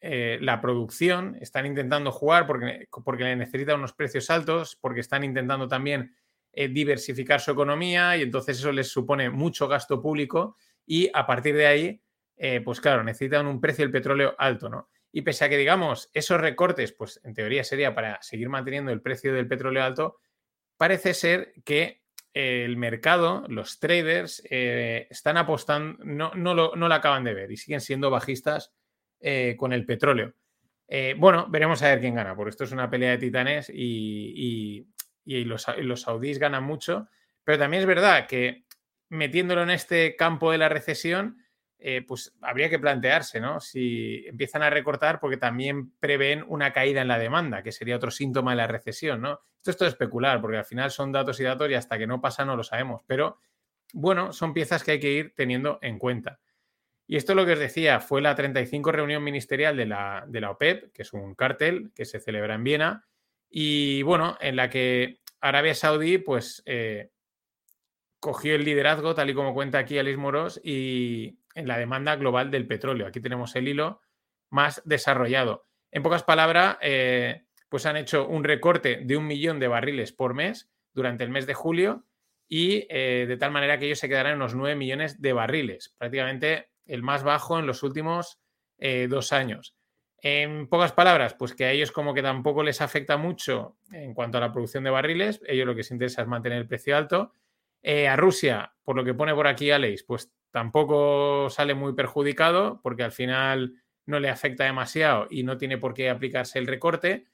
eh, 0.00 0.38
la 0.40 0.60
producción, 0.60 1.36
están 1.40 1.66
intentando 1.66 2.12
jugar 2.12 2.46
porque, 2.46 2.88
porque 3.04 3.34
necesitan 3.36 3.78
unos 3.78 3.94
precios 3.94 4.30
altos, 4.30 4.76
porque 4.80 5.00
están 5.00 5.24
intentando 5.24 5.66
también 5.66 6.14
eh, 6.56 6.68
diversificar 6.68 7.40
su 7.40 7.50
economía 7.50 8.16
y 8.16 8.22
entonces 8.22 8.58
eso 8.58 8.72
les 8.72 8.88
supone 8.88 9.30
mucho 9.30 9.68
gasto 9.68 10.00
público 10.00 10.56
y 10.86 11.10
a 11.12 11.26
partir 11.26 11.56
de 11.56 11.66
ahí, 11.66 12.02
eh, 12.36 12.60
pues 12.60 12.80
claro, 12.80 13.04
necesitan 13.04 13.46
un 13.46 13.60
precio 13.60 13.84
del 13.84 13.92
petróleo 13.92 14.34
alto, 14.38 14.68
¿no? 14.68 14.88
Y 15.12 15.22
pese 15.22 15.44
a 15.44 15.48
que, 15.48 15.56
digamos, 15.56 16.10
esos 16.12 16.40
recortes, 16.40 16.92
pues 16.92 17.20
en 17.24 17.34
teoría 17.34 17.62
sería 17.62 17.94
para 17.94 18.20
seguir 18.20 18.48
manteniendo 18.48 18.90
el 18.90 19.00
precio 19.00 19.32
del 19.32 19.46
petróleo 19.46 19.84
alto, 19.84 20.18
parece 20.76 21.14
ser 21.14 21.54
que 21.64 22.02
el 22.32 22.76
mercado, 22.76 23.44
los 23.48 23.78
traders, 23.78 24.42
están 24.50 25.36
apostando, 25.36 26.02
no, 26.04 26.32
no, 26.34 26.52
lo, 26.52 26.74
no 26.74 26.88
lo 26.88 26.94
acaban 26.94 27.22
de 27.22 27.32
ver 27.32 27.52
y 27.52 27.56
siguen 27.56 27.80
siendo 27.80 28.10
bajistas 28.10 28.72
eh, 29.26 29.56
con 29.56 29.72
el 29.72 29.86
petróleo. 29.86 30.34
Eh, 30.86 31.14
bueno, 31.16 31.46
veremos 31.48 31.80
a 31.82 31.88
ver 31.88 32.00
quién 32.00 32.14
gana, 32.14 32.36
porque 32.36 32.50
esto 32.50 32.64
es 32.64 32.72
una 32.72 32.90
pelea 32.90 33.12
de 33.12 33.16
titanes 33.16 33.70
y, 35.24 35.44
los, 35.44 35.66
los, 35.78 36.02
saudíes 36.02 36.38
ganan 36.38 36.64
mucho, 36.64 37.08
pero 37.44 37.58
también 37.58 37.82
es 37.82 37.86
verdad 37.86 38.26
que 38.26 38.64
metiéndolo 39.08 39.62
en 39.62 39.70
este 39.70 40.16
campo 40.16 40.50
de 40.50 40.58
la 40.58 40.68
recesión, 40.68 41.44
eh, 41.78 42.02
pues 42.06 42.34
habría 42.40 42.70
que 42.70 42.78
plantearse, 42.78 43.40
¿no? 43.40 43.60
Si 43.60 44.24
empiezan 44.26 44.62
a 44.62 44.70
recortar 44.70 45.20
porque 45.20 45.36
también 45.36 45.92
prevén 46.00 46.44
una 46.48 46.72
caída 46.72 47.02
en 47.02 47.08
la 47.08 47.18
demanda, 47.18 47.62
que 47.62 47.72
sería 47.72 47.96
otro 47.96 48.10
síntoma 48.10 48.52
de 48.52 48.56
la 48.56 48.66
recesión, 48.66 49.20
¿no? 49.20 49.40
Esto 49.58 49.70
es 49.70 49.76
todo 49.76 49.88
especular, 49.88 50.40
porque 50.40 50.56
al 50.56 50.64
final 50.64 50.90
son 50.90 51.12
datos 51.12 51.38
y 51.40 51.44
datos 51.44 51.70
y 51.70 51.74
hasta 51.74 51.98
que 51.98 52.06
no 52.06 52.20
pasa 52.20 52.44
no 52.44 52.56
lo 52.56 52.62
sabemos, 52.62 53.02
pero 53.06 53.38
bueno, 53.92 54.32
son 54.32 54.54
piezas 54.54 54.82
que 54.82 54.92
hay 54.92 55.00
que 55.00 55.12
ir 55.12 55.34
teniendo 55.34 55.78
en 55.82 55.98
cuenta. 55.98 56.40
Y 57.06 57.16
esto 57.16 57.32
es 57.32 57.36
lo 57.36 57.44
que 57.44 57.52
os 57.52 57.58
decía, 57.58 58.00
fue 58.00 58.22
la 58.22 58.34
35 58.34 58.90
reunión 58.90 59.22
ministerial 59.22 59.76
de 59.76 59.86
la, 59.86 60.24
de 60.26 60.40
la 60.40 60.52
OPEP, 60.52 60.90
que 60.92 61.02
es 61.02 61.12
un 61.12 61.34
cártel 61.34 61.92
que 61.94 62.06
se 62.06 62.18
celebra 62.18 62.54
en 62.54 62.64
Viena, 62.64 63.04
y 63.56 64.02
bueno, 64.02 64.36
en 64.40 64.56
la 64.56 64.68
que 64.68 65.20
Arabia 65.40 65.76
Saudí, 65.76 66.18
pues, 66.18 66.60
eh, 66.66 67.12
cogió 68.18 68.56
el 68.56 68.64
liderazgo, 68.64 69.14
tal 69.14 69.30
y 69.30 69.34
como 69.34 69.54
cuenta 69.54 69.78
aquí 69.78 69.96
Alice 69.96 70.16
Moros, 70.16 70.60
y 70.64 71.38
en 71.54 71.68
la 71.68 71.78
demanda 71.78 72.16
global 72.16 72.50
del 72.50 72.66
petróleo. 72.66 73.06
Aquí 73.06 73.20
tenemos 73.20 73.54
el 73.54 73.68
hilo 73.68 74.00
más 74.50 74.82
desarrollado. 74.84 75.68
En 75.92 76.02
pocas 76.02 76.24
palabras, 76.24 76.78
eh, 76.80 77.44
pues 77.68 77.86
han 77.86 77.96
hecho 77.96 78.26
un 78.26 78.42
recorte 78.42 79.02
de 79.04 79.16
un 79.16 79.28
millón 79.28 79.60
de 79.60 79.68
barriles 79.68 80.10
por 80.10 80.34
mes 80.34 80.68
durante 80.92 81.22
el 81.22 81.30
mes 81.30 81.46
de 81.46 81.54
julio 81.54 82.06
y 82.48 82.88
eh, 82.90 83.26
de 83.28 83.36
tal 83.36 83.52
manera 83.52 83.78
que 83.78 83.86
ellos 83.86 84.00
se 84.00 84.08
quedarán 84.08 84.32
en 84.32 84.38
unos 84.38 84.56
9 84.56 84.74
millones 84.74 85.22
de 85.22 85.32
barriles, 85.32 85.94
prácticamente 85.96 86.70
el 86.86 87.04
más 87.04 87.22
bajo 87.22 87.56
en 87.60 87.66
los 87.68 87.84
últimos 87.84 88.40
dos 89.08 89.32
años. 89.32 89.76
En 90.26 90.68
pocas 90.68 90.92
palabras, 90.92 91.34
pues 91.34 91.54
que 91.54 91.66
a 91.66 91.70
ellos 91.70 91.92
como 91.92 92.14
que 92.14 92.22
tampoco 92.22 92.62
les 92.62 92.80
afecta 92.80 93.18
mucho 93.18 93.76
en 93.92 94.14
cuanto 94.14 94.38
a 94.38 94.40
la 94.40 94.52
producción 94.52 94.82
de 94.82 94.88
barriles, 94.88 95.42
ellos 95.46 95.66
lo 95.66 95.74
que 95.74 95.80
les 95.80 95.90
interesa 95.90 96.22
es 96.22 96.28
mantener 96.28 96.56
el 96.56 96.66
precio 96.66 96.96
alto. 96.96 97.34
Eh, 97.82 98.08
a 98.08 98.16
Rusia, 98.16 98.72
por 98.84 98.96
lo 98.96 99.04
que 99.04 99.12
pone 99.12 99.34
por 99.34 99.46
aquí 99.46 99.70
Alex, 99.70 100.02
pues 100.04 100.32
tampoco 100.50 101.50
sale 101.50 101.74
muy 101.74 101.92
perjudicado 101.92 102.80
porque 102.82 103.02
al 103.02 103.12
final 103.12 103.74
no 104.06 104.18
le 104.18 104.30
afecta 104.30 104.64
demasiado 104.64 105.26
y 105.28 105.42
no 105.42 105.58
tiene 105.58 105.76
por 105.76 105.92
qué 105.92 106.08
aplicarse 106.08 106.58
el 106.58 106.68
recorte. 106.68 107.26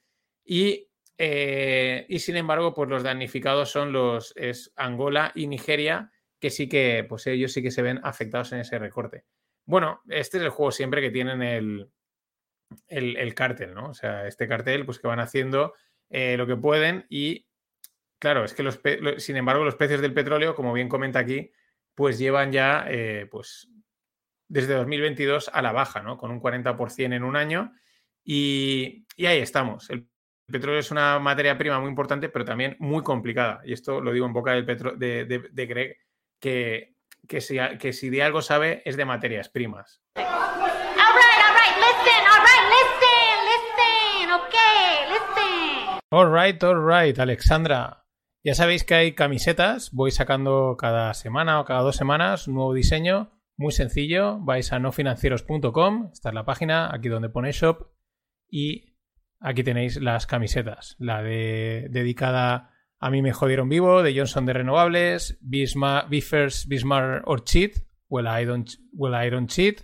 Y, 0.43 0.89
eh, 1.17 2.05
sin 2.19 2.35
embargo, 2.35 2.73
pues 2.73 2.89
los 2.89 3.03
damnificados 3.03 3.71
son 3.71 3.93
los 3.93 4.35
Angola 4.75 5.31
y 5.33 5.47
Nigeria, 5.47 6.11
que 6.41 6.49
sí 6.49 6.67
que, 6.67 7.05
pues 7.07 7.25
ellos 7.27 7.53
sí 7.53 7.63
que 7.63 7.71
se 7.71 7.83
ven 7.83 8.01
afectados 8.03 8.51
en 8.51 8.59
ese 8.59 8.77
recorte. 8.79 9.23
Bueno, 9.65 10.01
este 10.09 10.39
es 10.39 10.43
el 10.43 10.49
juego 10.49 10.73
siempre 10.73 10.99
que 10.99 11.11
tienen 11.11 11.41
el, 11.41 11.89
el, 12.87 13.33
cártel, 13.33 13.73
¿no? 13.73 13.89
O 13.89 13.93
sea, 13.93 14.27
este 14.27 14.47
cartel, 14.47 14.85
pues 14.85 14.99
que 14.99 15.07
van 15.07 15.19
haciendo 15.19 15.73
eh, 16.09 16.37
lo 16.37 16.47
que 16.47 16.55
pueden 16.55 17.05
y, 17.09 17.47
claro, 18.19 18.43
es 18.43 18.53
que 18.53 18.63
los, 18.63 18.79
sin 19.17 19.37
embargo, 19.37 19.63
los 19.63 19.75
precios 19.75 20.01
del 20.01 20.13
petróleo, 20.13 20.55
como 20.55 20.73
bien 20.73 20.89
comenta 20.89 21.19
aquí, 21.19 21.51
pues 21.95 22.17
llevan 22.17 22.51
ya, 22.51 22.85
eh, 22.87 23.27
pues, 23.29 23.69
desde 24.47 24.73
2022 24.73 25.49
a 25.53 25.61
la 25.61 25.71
baja, 25.71 26.01
¿no? 26.01 26.17
Con 26.17 26.31
un 26.31 26.41
40% 26.41 27.13
en 27.13 27.23
un 27.23 27.35
año 27.35 27.73
y, 28.23 29.05
ahí 29.17 29.39
estamos. 29.39 29.89
El 29.89 30.07
petróleo 30.45 30.79
es 30.79 30.91
una 30.91 31.19
materia 31.19 31.57
prima 31.57 31.79
muy 31.79 31.89
importante, 31.89 32.29
pero 32.29 32.45
también 32.45 32.75
muy 32.79 33.03
complicada. 33.03 33.61
Y 33.63 33.73
esto 33.73 34.01
lo 34.01 34.11
digo 34.11 34.25
en 34.25 34.33
boca 34.33 34.51
del 34.51 34.65
de, 34.65 35.25
de, 35.25 35.49
de 35.51 35.65
Greg, 35.65 35.97
que 36.39 36.95
que 37.27 37.41
si, 37.41 37.57
que 37.79 37.93
si 37.93 38.09
de 38.09 38.23
algo 38.23 38.41
sabe 38.41 38.81
es 38.85 38.97
de 38.97 39.05
materias 39.05 39.49
primas. 39.49 40.01
Alright, 46.13 46.61
alright, 46.61 47.19
Alexandra. 47.19 48.05
Ya 48.43 48.53
sabéis 48.53 48.83
que 48.83 48.95
hay 48.95 49.13
camisetas, 49.13 49.91
voy 49.91 50.11
sacando 50.11 50.75
cada 50.77 51.13
semana 51.13 51.59
o 51.61 51.65
cada 51.65 51.81
dos 51.81 51.95
semanas 51.95 52.47
un 52.47 52.55
nuevo 52.55 52.73
diseño 52.73 53.31
Muy 53.55 53.71
sencillo, 53.71 54.39
vais 54.39 54.73
a 54.73 54.79
nofinancieros.com, 54.79 56.09
esta 56.11 56.29
es 56.29 56.35
la 56.35 56.43
página, 56.43 56.93
aquí 56.93 57.07
donde 57.07 57.29
pone 57.29 57.51
shop, 57.51 57.91
y 58.49 58.97
aquí 59.39 59.63
tenéis 59.63 60.01
las 60.01 60.25
camisetas. 60.25 60.95
La 60.99 61.21
de 61.21 61.87
dedicada 61.91 62.71
a 62.99 63.09
mí 63.09 63.21
me 63.21 63.33
jodieron 63.33 63.69
vivo, 63.69 64.03
de 64.03 64.13
Johnson 64.17 64.45
de 64.45 64.53
Renovables, 64.53 65.37
Bismarck, 65.41 66.09
Biffers, 66.09 66.67
Bismarck 66.67 67.27
or 67.27 67.43
Cheat, 67.43 67.85
Well 68.09 68.27
I 68.27 68.45
Don't, 68.45 68.69
well, 68.93 69.13
I 69.15 69.29
don't 69.29 69.49
Cheat, 69.49 69.81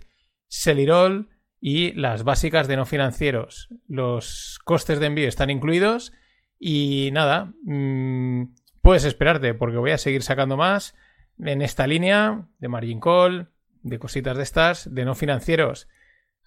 Celirol 0.48 1.28
y 1.60 1.92
las 1.92 2.24
básicas 2.24 2.68
de 2.68 2.76
no 2.76 2.86
financieros. 2.86 3.68
Los 3.88 4.58
costes 4.64 5.00
de 5.00 5.06
envío 5.06 5.28
están 5.28 5.50
incluidos 5.50 6.12
y 6.58 7.10
nada, 7.12 7.52
mmm, 7.64 8.44
puedes 8.82 9.04
esperarte 9.04 9.54
porque 9.54 9.76
voy 9.76 9.90
a 9.90 9.98
seguir 9.98 10.22
sacando 10.22 10.56
más 10.56 10.94
en 11.38 11.62
esta 11.62 11.86
línea 11.86 12.48
de 12.58 12.68
margin 12.68 13.00
call, 13.00 13.50
de 13.82 13.98
cositas 13.98 14.36
de 14.36 14.42
estas, 14.42 14.92
de 14.92 15.04
no 15.04 15.14
financieros. 15.14 15.88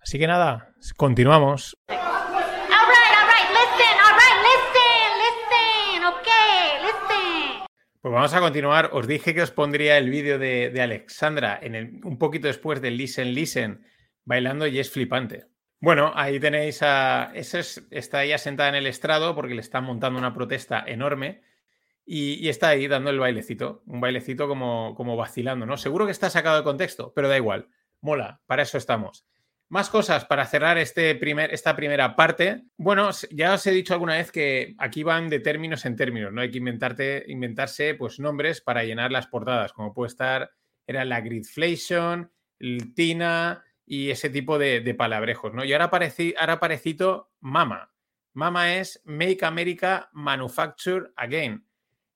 Así 0.01 0.18
que 0.18 0.27
nada, 0.27 0.74
continuamos. 0.98 1.75
Pues 8.01 8.15
vamos 8.15 8.34
a 8.34 8.39
continuar. 8.39 8.89
Os 8.94 9.06
dije 9.06 9.36
que 9.36 9.44
os 9.44 9.51
pondría 9.51 10.00
el 10.00 10.10
vídeo 10.10 10.39
de, 10.39 10.75
Alexandra 10.82 11.60
en 11.62 11.75
el, 11.75 12.01
un 12.03 12.18
poquito 12.18 12.48
después 12.48 12.82
del 12.82 12.98
Listen 12.98 13.36
Listen 13.36 13.86
bailando 14.25 14.68
y 14.68 14.80
es 14.80 14.92
flipante. 14.92 15.48
Bueno, 15.80 16.12
ahí 16.16 16.40
tenéis 16.40 16.84
a... 16.84 17.32
Esa 17.34 17.60
está 17.90 18.24
ella 18.24 18.38
sentada 18.38 18.70
en 18.70 18.75
el 18.75 18.88
estrado 18.88 19.34
porque 19.34 19.56
le 19.56 19.62
están 19.62 19.84
montando 19.84 20.20
una 20.20 20.34
protesta 20.34 20.84
enorme 20.86 21.42
y, 22.06 22.50
está 22.50 22.70
ahí 22.70 22.88
dando 22.88 23.10
el 23.10 23.20
bailecito, 23.20 23.84
un 23.86 24.01
bailecito 24.01 24.48
como, 24.48 24.94
como 24.96 25.16
vacilando, 25.16 25.66
¿no? 25.66 25.78
Seguro 25.78 26.06
que 26.06 26.12
está 26.12 26.30
sacado 26.30 26.58
de 26.58 26.63
contexto, 26.63 27.13
pero 27.16 27.30
da 27.30 27.38
igual, 27.38 27.70
mola, 28.01 28.42
para 28.46 28.63
eso 28.63 28.78
estamos. 28.78 29.25
Más 29.70 29.90
cosas 29.90 30.25
para 30.25 30.46
cerrar 30.46 30.78
este 30.78 31.16
primer, 31.16 31.54
esta 31.54 31.75
primera 31.75 32.16
parte. 32.16 32.63
Bueno, 32.75 33.10
ya 33.32 33.54
os 33.54 33.66
he 33.66 33.72
dicho 33.72 33.94
alguna 33.94 34.18
vez 34.18 34.32
que 34.32 34.75
aquí 34.78 35.04
van 35.04 35.30
de 35.30 35.40
términos 35.40 35.86
en 35.86 35.96
términos, 35.96 36.34
¿no? 36.34 36.42
Hay 36.42 36.51
que 36.51 36.58
inventarte, 36.58 37.24
inventarse 37.28 37.96
pues, 37.96 38.20
nombres 38.20 38.60
para 38.60 38.84
llenar 38.84 39.12
las 39.12 39.28
portadas, 39.28 39.72
como 39.72 39.94
puede 39.94 40.10
estar, 40.10 40.51
era 40.86 41.06
la 41.06 41.22
gridflation, 41.22 42.32
el 42.60 42.94
TINA 42.94 43.63
y 43.86 44.10
ese 44.10 44.30
tipo 44.30 44.58
de, 44.58 44.96
palabrejos, 44.98 45.54
¿no? 45.54 45.64
Y 45.64 45.74
ahora, 45.74 45.86
aparecí, 45.86 46.34
ahora 46.38 46.54
aparecito 46.54 47.32
MAMA. 47.40 47.92
MAMA 48.34 48.78
es 48.78 49.02
Make 49.06 49.46
America 49.46 50.10
Manufacture 50.14 51.12
Again. 51.16 51.66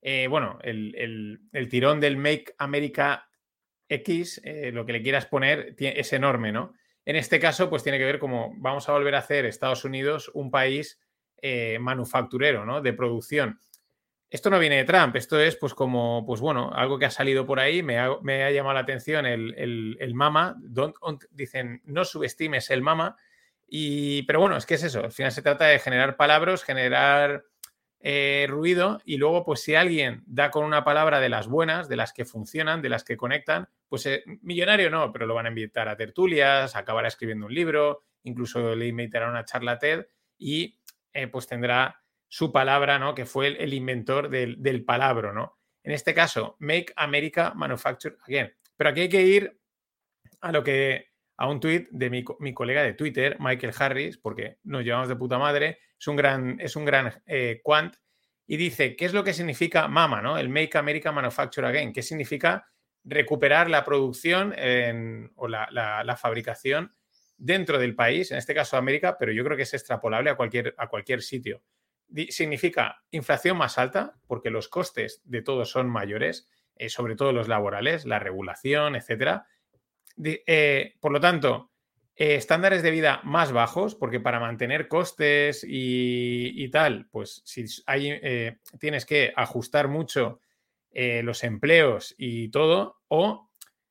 Eh, 0.02 0.28
bueno, 0.28 0.60
el, 0.62 1.40
tirón 1.70 2.00
del 2.00 2.18
Make 2.18 2.56
America 2.58 3.30
X, 3.90 4.42
eh, 4.44 4.72
lo 4.72 4.86
que 4.86 4.94
le 4.94 5.02
quieras 5.02 5.26
poner, 5.26 5.76
es 5.78 6.14
enorme, 6.14 6.52
¿no? 6.52 6.74
En 7.06 7.16
este 7.16 7.40
caso, 7.40 7.70
pues 7.70 7.84
tiene 7.84 8.00
que 8.00 8.06
ver 8.06 8.20
como 8.20 8.54
vamos 8.58 8.90
a 8.90 8.94
volver 8.94 9.16
a 9.16 9.20
hacer 9.20 9.46
Estados 9.46 9.86
Unidos 9.86 10.32
un 10.34 10.50
país 10.50 11.00
eh, 11.42 11.78
manufacturero, 11.80 12.66
¿no? 12.66 12.82
De 12.82 12.94
producción. 12.94 13.60
Esto 14.30 14.50
no 14.50 14.60
viene 14.60 14.78
de 14.78 14.86
Trump, 14.86 15.16
esto 15.16 15.40
es 15.40 15.56
pues 15.56 15.74
como, 15.74 16.26
pues 16.26 16.42
bueno, 16.42 16.72
algo 16.74 16.98
que 16.98 17.06
ha 17.06 17.12
salido 17.12 17.46
por 17.46 17.60
ahí, 17.60 17.84
me 17.84 18.00
ha, 18.00 18.52
llamado 18.52 18.74
la 18.74 18.80
atención 18.80 19.26
el, 19.26 20.12
mama, 20.14 20.58
dicen, 21.32 21.82
no 21.86 22.04
subestimes 22.04 22.70
el 22.72 22.82
mama, 22.82 23.18
y, 23.68 24.24
pero 24.24 24.40
bueno, 24.40 24.58
es 24.58 24.66
que 24.66 24.76
es 24.76 24.84
eso, 24.84 25.04
al 25.04 25.12
final 25.12 25.32
se 25.32 25.42
trata 25.42 25.66
de 25.66 25.80
generar 25.80 26.18
palabras, 26.18 26.64
generar 26.64 27.46
eh, 28.08 28.46
ruido 28.48 29.02
y 29.04 29.18
luego, 29.18 29.44
pues 29.44 29.62
si 29.62 29.74
alguien 29.74 30.22
da 30.28 30.52
con 30.52 30.64
una 30.64 30.84
palabra 30.84 31.20
de 31.20 31.30
las 31.30 31.48
buenas, 31.48 31.90
de 31.90 31.96
las 31.96 32.14
que 32.14 32.24
funcionan, 32.24 32.84
de 32.84 32.90
las 32.90 33.04
que 33.04 33.18
conectan, 33.18 33.68
pues 33.90 34.06
eh, 34.06 34.24
millonario 34.42 34.92
no, 34.92 35.12
pero 35.12 35.26
lo 35.26 35.34
van 35.34 35.48
a 35.48 35.50
invitar 35.50 35.88
a 35.88 35.98
tertulias, 35.98 36.76
acabará 36.76 37.08
escribiendo 37.08 37.48
un 37.48 37.54
libro, 37.56 38.04
incluso 38.22 38.76
le 38.76 38.88
invitará 38.88 39.26
a 39.26 39.32
una 39.32 39.46
charla 39.46 39.80
TED 39.80 40.06
y 40.38 40.80
eh, 41.14 41.28
pues 41.28 41.48
tendrá 41.48 42.04
su 42.28 42.52
palabra, 42.52 43.00
¿no? 43.00 43.16
Que 43.16 43.26
fue 43.26 43.48
el, 43.48 43.74
inventor 43.74 44.30
del, 44.30 44.62
del 44.62 44.84
palabro, 44.84 45.34
¿no? 45.34 45.58
En 45.84 45.92
este 45.92 46.14
caso, 46.14 46.56
Make 46.60 46.94
America 46.96 47.54
Manufacture 47.56 48.18
Again. 48.28 48.54
Pero 48.76 48.90
aquí 48.90 49.02
hay 49.02 49.10
que 49.10 49.22
ir 49.22 49.60
a 50.42 50.52
lo 50.52 50.64
que 50.64 51.16
a 51.38 51.48
un 51.48 51.60
tuit 51.60 51.88
de 51.92 52.10
mi, 52.10 52.24
mi, 52.40 52.54
colega 52.54 52.84
de 52.84 52.94
Twitter, 52.94 53.38
Michael 53.40 53.74
Harris, 53.78 54.18
porque 54.18 54.58
nos 54.64 54.84
llevamos 54.84 55.10
de 55.10 55.16
puta 55.16 55.38
madre, 55.38 55.80
es 56.00 56.08
un 56.08 56.16
gran, 56.16 56.60
es 56.60 56.76
un 56.76 56.86
gran 56.86 57.22
eh, 57.26 57.62
quant, 57.64 57.96
y 58.48 58.58
dice, 58.58 58.96
¿qué 58.96 59.06
es 59.06 59.14
lo 59.14 59.24
que 59.24 59.34
significa 59.34 59.88
MAMA, 59.88 60.22
¿no? 60.22 60.38
el 60.38 60.50
Make 60.50 60.78
America 60.78 61.12
Manufacture 61.12 61.68
Again? 61.68 61.92
¿Qué 61.92 62.04
significa 62.04 62.68
recuperar 63.04 63.70
la 63.70 63.84
producción 63.84 64.54
o 65.36 65.48
la, 65.48 66.18
fabricación 66.20 66.96
dentro 67.38 67.80
del 67.80 67.96
país, 67.96 68.32
en 68.32 68.38
este 68.38 68.54
caso 68.54 68.78
América, 68.78 69.18
pero 69.18 69.32
yo 69.32 69.44
creo 69.44 69.58
que 69.58 69.64
es 69.64 69.74
extrapolable 69.74 70.30
a 70.30 70.36
cualquier, 70.36 70.76
a 70.78 70.88
cualquier 70.88 71.22
sitio? 71.22 71.64
Significa 72.30 73.04
inflación 73.12 73.58
más 73.58 73.78
alta, 73.78 74.18
porque 74.28 74.50
los 74.50 74.68
costes 74.68 75.22
de 75.26 75.42
todos 75.42 75.70
son 75.70 75.90
mayores, 75.90 76.48
eh, 76.76 76.90
sobre 76.90 77.16
todo 77.16 77.32
los 77.32 77.48
laborales, 77.48 78.06
la 78.06 78.20
regulación, 78.20 78.96
etcétera 78.96 79.48
eh, 80.24 80.96
por 81.02 81.12
lo 81.12 81.20
tanto, 81.20 81.72
eh, 82.16 82.36
estándares 82.36 82.84
de 82.84 82.92
vida 82.92 83.20
más 83.24 83.52
bajos, 83.52 83.96
porque 83.96 84.22
para 84.22 84.40
mantener 84.40 84.88
costes 84.88 85.66
y, 85.68 86.70
tal, 86.70 87.08
pues 87.12 87.42
si 87.44 87.66
hay, 87.86 88.20
tienes 88.80 89.06
que 89.06 89.34
ajustar 89.36 89.90
mucho 89.90 90.40
los 90.94 91.44
empleos 91.44 92.16
y 92.18 92.48
todo, 92.48 93.02
o 93.10 93.50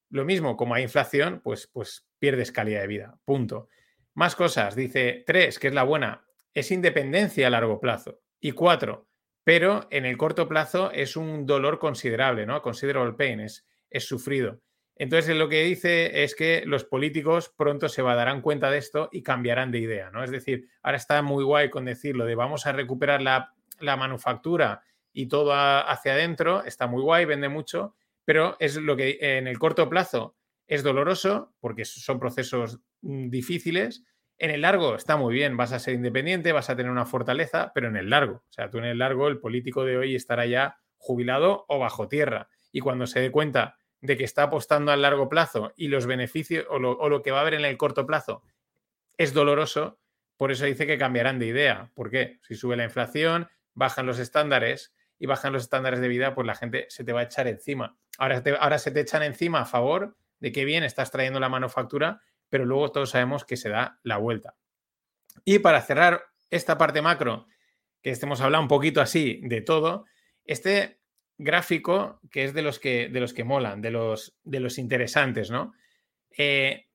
lo 0.08 0.24
mismo, 0.24 0.56
como 0.56 0.74
hay 0.74 0.84
inflación, 0.84 1.40
pues, 1.42 1.66
pues 1.66 2.06
pierdes 2.18 2.52
calidad 2.52 2.80
de 2.80 2.86
vida. 2.86 3.18
Punto. 3.24 3.68
Más 4.14 4.36
cosas. 4.36 4.76
Dice 4.76 5.24
tres, 5.26 5.58
que 5.58 5.68
es 5.68 5.74
la 5.74 5.82
buena, 5.82 6.24
es 6.54 6.70
independencia 6.70 7.46
a 7.46 7.50
largo 7.50 7.80
plazo. 7.80 8.20
Y 8.40 8.52
cuatro, 8.52 9.08
pero 9.44 9.86
en 9.90 10.06
el 10.06 10.16
corto 10.16 10.48
plazo 10.48 10.90
es 10.92 11.16
un 11.16 11.46
dolor 11.46 11.78
considerable, 11.78 12.46
¿no? 12.46 12.62
Considerable 12.62 13.14
pain, 13.14 13.40
es, 13.40 13.66
es 13.90 14.06
sufrido. 14.06 14.60
Entonces, 14.96 15.36
lo 15.36 15.48
que 15.48 15.64
dice 15.64 16.22
es 16.22 16.36
que 16.36 16.62
los 16.66 16.84
políticos 16.84 17.52
pronto 17.56 17.88
se 17.88 18.02
darán 18.02 18.40
cuenta 18.40 18.70
de 18.70 18.78
esto 18.78 19.08
y 19.10 19.22
cambiarán 19.22 19.72
de 19.72 19.80
idea, 19.80 20.10
¿no? 20.10 20.22
Es 20.22 20.30
decir, 20.30 20.68
ahora 20.82 20.98
está 20.98 21.20
muy 21.20 21.42
guay 21.42 21.68
con 21.68 21.84
decirlo 21.84 22.24
de 22.24 22.36
vamos 22.36 22.66
a 22.66 22.72
recuperar 22.72 23.20
la, 23.20 23.50
manufactura 23.80 24.82
y 25.12 25.26
todo 25.26 25.52
hacia 25.52 26.12
adentro, 26.12 26.64
está 26.64 26.86
muy 26.86 27.02
guay, 27.02 27.24
vende 27.24 27.48
mucho, 27.48 27.96
pero 28.24 28.56
es 28.60 28.76
lo 28.76 28.96
que 28.96 29.18
en 29.20 29.48
el 29.48 29.58
corto 29.58 29.90
plazo 29.90 30.36
es 30.68 30.84
doloroso 30.84 31.52
porque 31.60 31.84
son 31.84 32.20
procesos 32.20 32.80
mm, 33.02 33.30
difíciles. 33.30 34.04
En 34.38 34.50
el 34.50 34.62
largo 34.62 34.96
está 34.96 35.16
muy 35.16 35.32
bien, 35.32 35.56
vas 35.56 35.72
a 35.72 35.78
ser 35.78 35.94
independiente, 35.94 36.52
vas 36.52 36.68
a 36.68 36.76
tener 36.76 36.90
una 36.90 37.06
fortaleza, 37.06 37.70
pero 37.74 37.88
en 37.88 37.96
el 37.96 38.10
largo, 38.10 38.36
o 38.48 38.52
sea, 38.52 38.68
tú 38.68 38.78
en 38.78 38.84
el 38.84 38.98
largo, 38.98 39.28
el 39.28 39.38
político 39.38 39.84
de 39.84 39.96
hoy 39.96 40.14
estará 40.16 40.44
ya 40.46 40.78
jubilado 40.98 41.64
o 41.68 41.78
bajo 41.78 42.08
tierra. 42.08 42.48
Y 42.72 42.80
cuando 42.80 43.06
se 43.06 43.20
dé 43.20 43.30
cuenta 43.30 43.78
de 44.00 44.16
que 44.16 44.24
está 44.24 44.44
apostando 44.44 44.92
a 44.92 44.96
largo 44.96 45.28
plazo 45.28 45.72
y 45.76 45.88
los 45.88 46.06
beneficios 46.06 46.66
o 46.68 46.78
lo, 46.78 47.22
que 47.22 47.30
va 47.30 47.38
a 47.38 47.40
haber 47.42 47.54
en 47.54 47.64
el 47.64 47.76
corto 47.76 48.06
plazo 48.06 48.42
es 49.16 49.32
doloroso, 49.32 49.98
por 50.36 50.50
eso 50.50 50.66
dice 50.66 50.86
que 50.86 50.98
cambiarán 50.98 51.38
de 51.38 51.46
idea. 51.46 51.90
¿Por 51.94 52.10
qué? 52.10 52.40
Si 52.42 52.54
sube 52.54 52.76
la 52.76 52.84
inflación, 52.84 53.48
bajan 53.72 54.06
los 54.06 54.18
estándares 54.18 54.92
y 55.18 55.26
bajan 55.26 55.52
los 55.52 55.62
estándares 55.62 56.00
de 56.00 56.08
vida, 56.08 56.34
pues 56.34 56.46
la 56.46 56.54
gente 56.54 56.86
se 56.88 57.04
te 57.04 57.12
va 57.12 57.20
a 57.20 57.24
echar 57.24 57.46
encima. 57.46 57.96
Ahora, 58.18 58.42
ahora 58.60 58.78
se 58.78 58.90
te 58.90 59.00
echan 59.00 59.22
encima 59.22 59.60
a 59.60 59.64
favor 59.64 60.16
de 60.40 60.52
que 60.52 60.64
bien 60.64 60.84
estás 60.84 61.10
trayendo 61.10 61.40
la 61.40 61.48
manufactura, 61.48 62.20
pero 62.54 62.66
luego 62.66 62.92
todos 62.92 63.10
sabemos 63.10 63.44
que 63.44 63.56
se 63.56 63.68
da 63.68 63.98
la 64.04 64.16
vuelta. 64.16 64.54
Y 65.44 65.58
para 65.58 65.82
cerrar 65.82 66.22
esta 66.50 66.78
parte 66.78 67.02
macro, 67.02 67.48
que 68.00 68.10
estemos 68.10 68.40
hablando 68.40 68.62
un 68.62 68.68
poquito 68.68 69.00
así 69.00 69.40
de 69.42 69.60
todo, 69.60 70.04
este 70.44 71.00
gráfico 71.36 72.20
que 72.30 72.44
es 72.44 72.54
de 72.54 72.62
los 72.62 72.78
que, 72.78 73.08
de 73.08 73.18
los 73.18 73.34
que 73.34 73.42
molan, 73.42 73.82
de 73.82 73.90
los, 73.90 74.38
de 74.44 74.60
los 74.60 74.78
interesantes, 74.78 75.50
¿no? 75.50 75.74
Eh, 76.38 76.86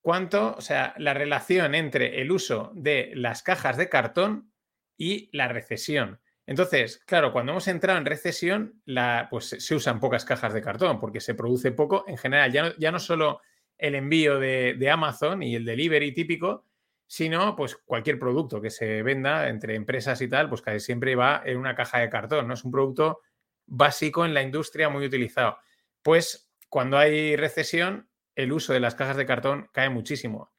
¿Cuánto, 0.00 0.54
o 0.56 0.60
sea, 0.60 0.94
la 0.96 1.12
relación 1.12 1.74
entre 1.74 2.20
el 2.20 2.30
uso 2.30 2.70
de 2.76 3.10
las 3.16 3.42
cajas 3.42 3.76
de 3.76 3.88
cartón 3.88 4.52
y 4.96 5.28
la 5.36 5.48
recesión? 5.48 6.20
Entonces, 6.46 7.02
claro, 7.04 7.32
cuando 7.32 7.50
hemos 7.50 7.66
entrado 7.66 7.98
en 7.98 8.06
recesión, 8.06 8.80
la, 8.84 9.26
pues 9.28 9.56
se 9.58 9.74
usan 9.74 9.98
pocas 9.98 10.24
cajas 10.24 10.54
de 10.54 10.62
cartón 10.62 11.00
porque 11.00 11.18
se 11.18 11.34
produce 11.34 11.72
poco. 11.72 12.04
En 12.06 12.16
general, 12.16 12.52
ya 12.52 12.74
ya 12.78 12.92
no 12.92 13.00
solo 13.00 13.40
el 13.80 13.94
envío 13.94 14.38
de, 14.38 14.74
de, 14.78 14.90
Amazon 14.90 15.42
y 15.42 15.56
el 15.56 15.64
delivery 15.64 16.12
típico, 16.12 16.66
sino 17.06 17.56
pues 17.56 17.76
cualquier 17.76 18.18
producto 18.18 18.60
que 18.60 18.70
se 18.70 19.02
venda 19.02 19.48
entre 19.48 19.74
empresas 19.74 20.20
y 20.20 20.28
tal, 20.28 20.48
pues 20.48 20.62
casi 20.62 20.80
siempre 20.80 21.16
va 21.16 21.42
en 21.44 21.56
una 21.56 21.74
caja 21.74 21.98
de 21.98 22.10
cartón, 22.10 22.46
¿no? 22.46 22.54
Es 22.54 22.64
un 22.64 22.70
producto 22.70 23.20
básico 23.66 24.24
en 24.24 24.34
la 24.34 24.42
industria 24.42 24.88
muy 24.88 25.06
utilizado. 25.06 25.58
Pues 26.02 26.52
cuando 26.68 26.98
hay 26.98 27.36
recesión, 27.36 28.08
el 28.36 28.52
uso 28.52 28.72
de 28.72 28.80
las 28.80 28.94
cajas 28.94 29.16
de 29.16 29.26
cartón 29.26 29.68
cae 29.72 29.90
muchísimo. 29.90 30.52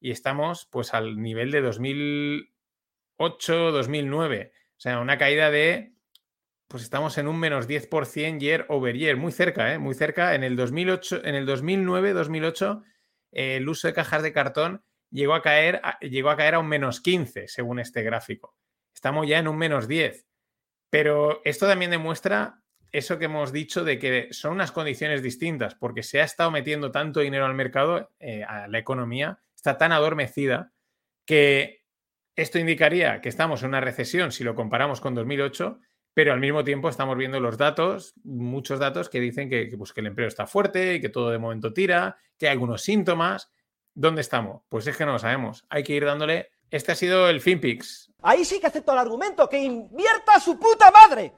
Y 0.00 0.12
estamos 0.12 0.66
pues 0.70 0.94
al 0.94 1.20
nivel 1.20 1.50
de 1.50 1.60
2008, 1.60 3.72
2009. 3.72 4.52
O 4.54 4.80
sea, 4.80 5.00
una 5.00 5.18
caída 5.18 5.50
de 5.50 5.92
pues 6.68 6.82
estamos 6.82 7.16
en 7.16 7.28
un 7.28 7.40
menos 7.40 7.66
10% 7.66 8.38
year 8.38 8.66
over 8.68 8.94
year, 8.96 9.16
muy 9.16 9.32
cerca, 9.32 9.72
¿eh? 9.72 9.78
muy 9.78 9.94
cerca. 9.94 10.34
En 10.34 10.44
el 10.44 10.54
2008, 10.54 11.22
en 11.24 11.34
el 11.34 11.46
2009, 11.46 12.12
2008, 12.12 12.82
eh, 13.32 13.56
el 13.56 13.68
uso 13.68 13.88
de 13.88 13.94
cajas 13.94 14.22
de 14.22 14.32
cartón 14.32 14.84
llegó 15.10 15.34
a 15.34 15.42
caer, 15.42 15.80
llegó 16.02 16.28
a 16.28 16.36
caer 16.36 16.54
a 16.54 16.58
un 16.58 16.68
menos 16.68 17.00
15, 17.00 17.48
según 17.48 17.80
este 17.80 18.02
gráfico. 18.02 18.54
Estamos 18.94 19.26
ya 19.26 19.38
en 19.38 19.48
un 19.48 19.56
menos 19.56 19.88
10. 19.88 20.26
Pero 20.90 21.40
esto 21.44 21.66
también 21.66 21.90
demuestra 21.90 22.62
eso 22.92 23.18
que 23.18 23.26
hemos 23.26 23.52
dicho 23.52 23.84
de 23.84 23.98
que 23.98 24.28
son 24.32 24.52
unas 24.52 24.72
condiciones 24.72 25.22
distintas, 25.22 25.74
porque 25.74 26.02
se 26.02 26.20
ha 26.20 26.24
estado 26.24 26.50
metiendo 26.50 26.90
tanto 26.90 27.20
dinero 27.20 27.46
al 27.46 27.54
mercado, 27.54 28.10
eh, 28.18 28.44
a 28.44 28.68
la 28.68 28.78
economía, 28.78 29.40
está 29.54 29.78
tan 29.78 29.92
adormecida, 29.92 30.72
que 31.26 31.84
esto 32.36 32.58
indicaría 32.58 33.20
que 33.20 33.28
estamos 33.28 33.62
en 33.62 33.70
una 33.70 33.80
recesión 33.80 34.32
si 34.32 34.44
lo 34.44 34.54
comparamos 34.54 35.00
con 35.00 35.14
2008, 35.14 35.80
pero 36.18 36.32
al 36.32 36.40
mismo 36.40 36.64
tiempo 36.64 36.88
estamos 36.88 37.16
viendo 37.16 37.38
los 37.38 37.56
datos, 37.56 38.12
muchos 38.24 38.80
datos 38.80 39.08
que 39.08 39.20
dicen 39.20 39.48
que, 39.48 39.72
pues, 39.78 39.92
que 39.92 40.00
el 40.00 40.08
empleo 40.08 40.26
está 40.26 40.48
fuerte 40.48 40.94
y 40.94 41.00
que 41.00 41.10
todo 41.10 41.30
de 41.30 41.38
momento 41.38 41.72
tira, 41.72 42.16
que 42.36 42.48
hay 42.48 42.54
algunos 42.54 42.82
síntomas. 42.82 43.52
¿Dónde 43.94 44.22
estamos? 44.22 44.62
Pues 44.68 44.88
es 44.88 44.96
que 44.96 45.06
no 45.06 45.12
lo 45.12 45.20
sabemos. 45.20 45.64
Hay 45.70 45.84
que 45.84 45.92
ir 45.92 46.04
dándole. 46.04 46.50
Este 46.72 46.90
ha 46.90 46.96
sido 46.96 47.28
el 47.28 47.40
FinPix. 47.40 48.10
Ahí 48.20 48.44
sí 48.44 48.58
que 48.58 48.66
acepto 48.66 48.90
el 48.94 48.98
argumento, 48.98 49.48
que 49.48 49.60
invierta 49.60 50.40
su 50.40 50.58
puta 50.58 50.90
madre. 50.90 51.34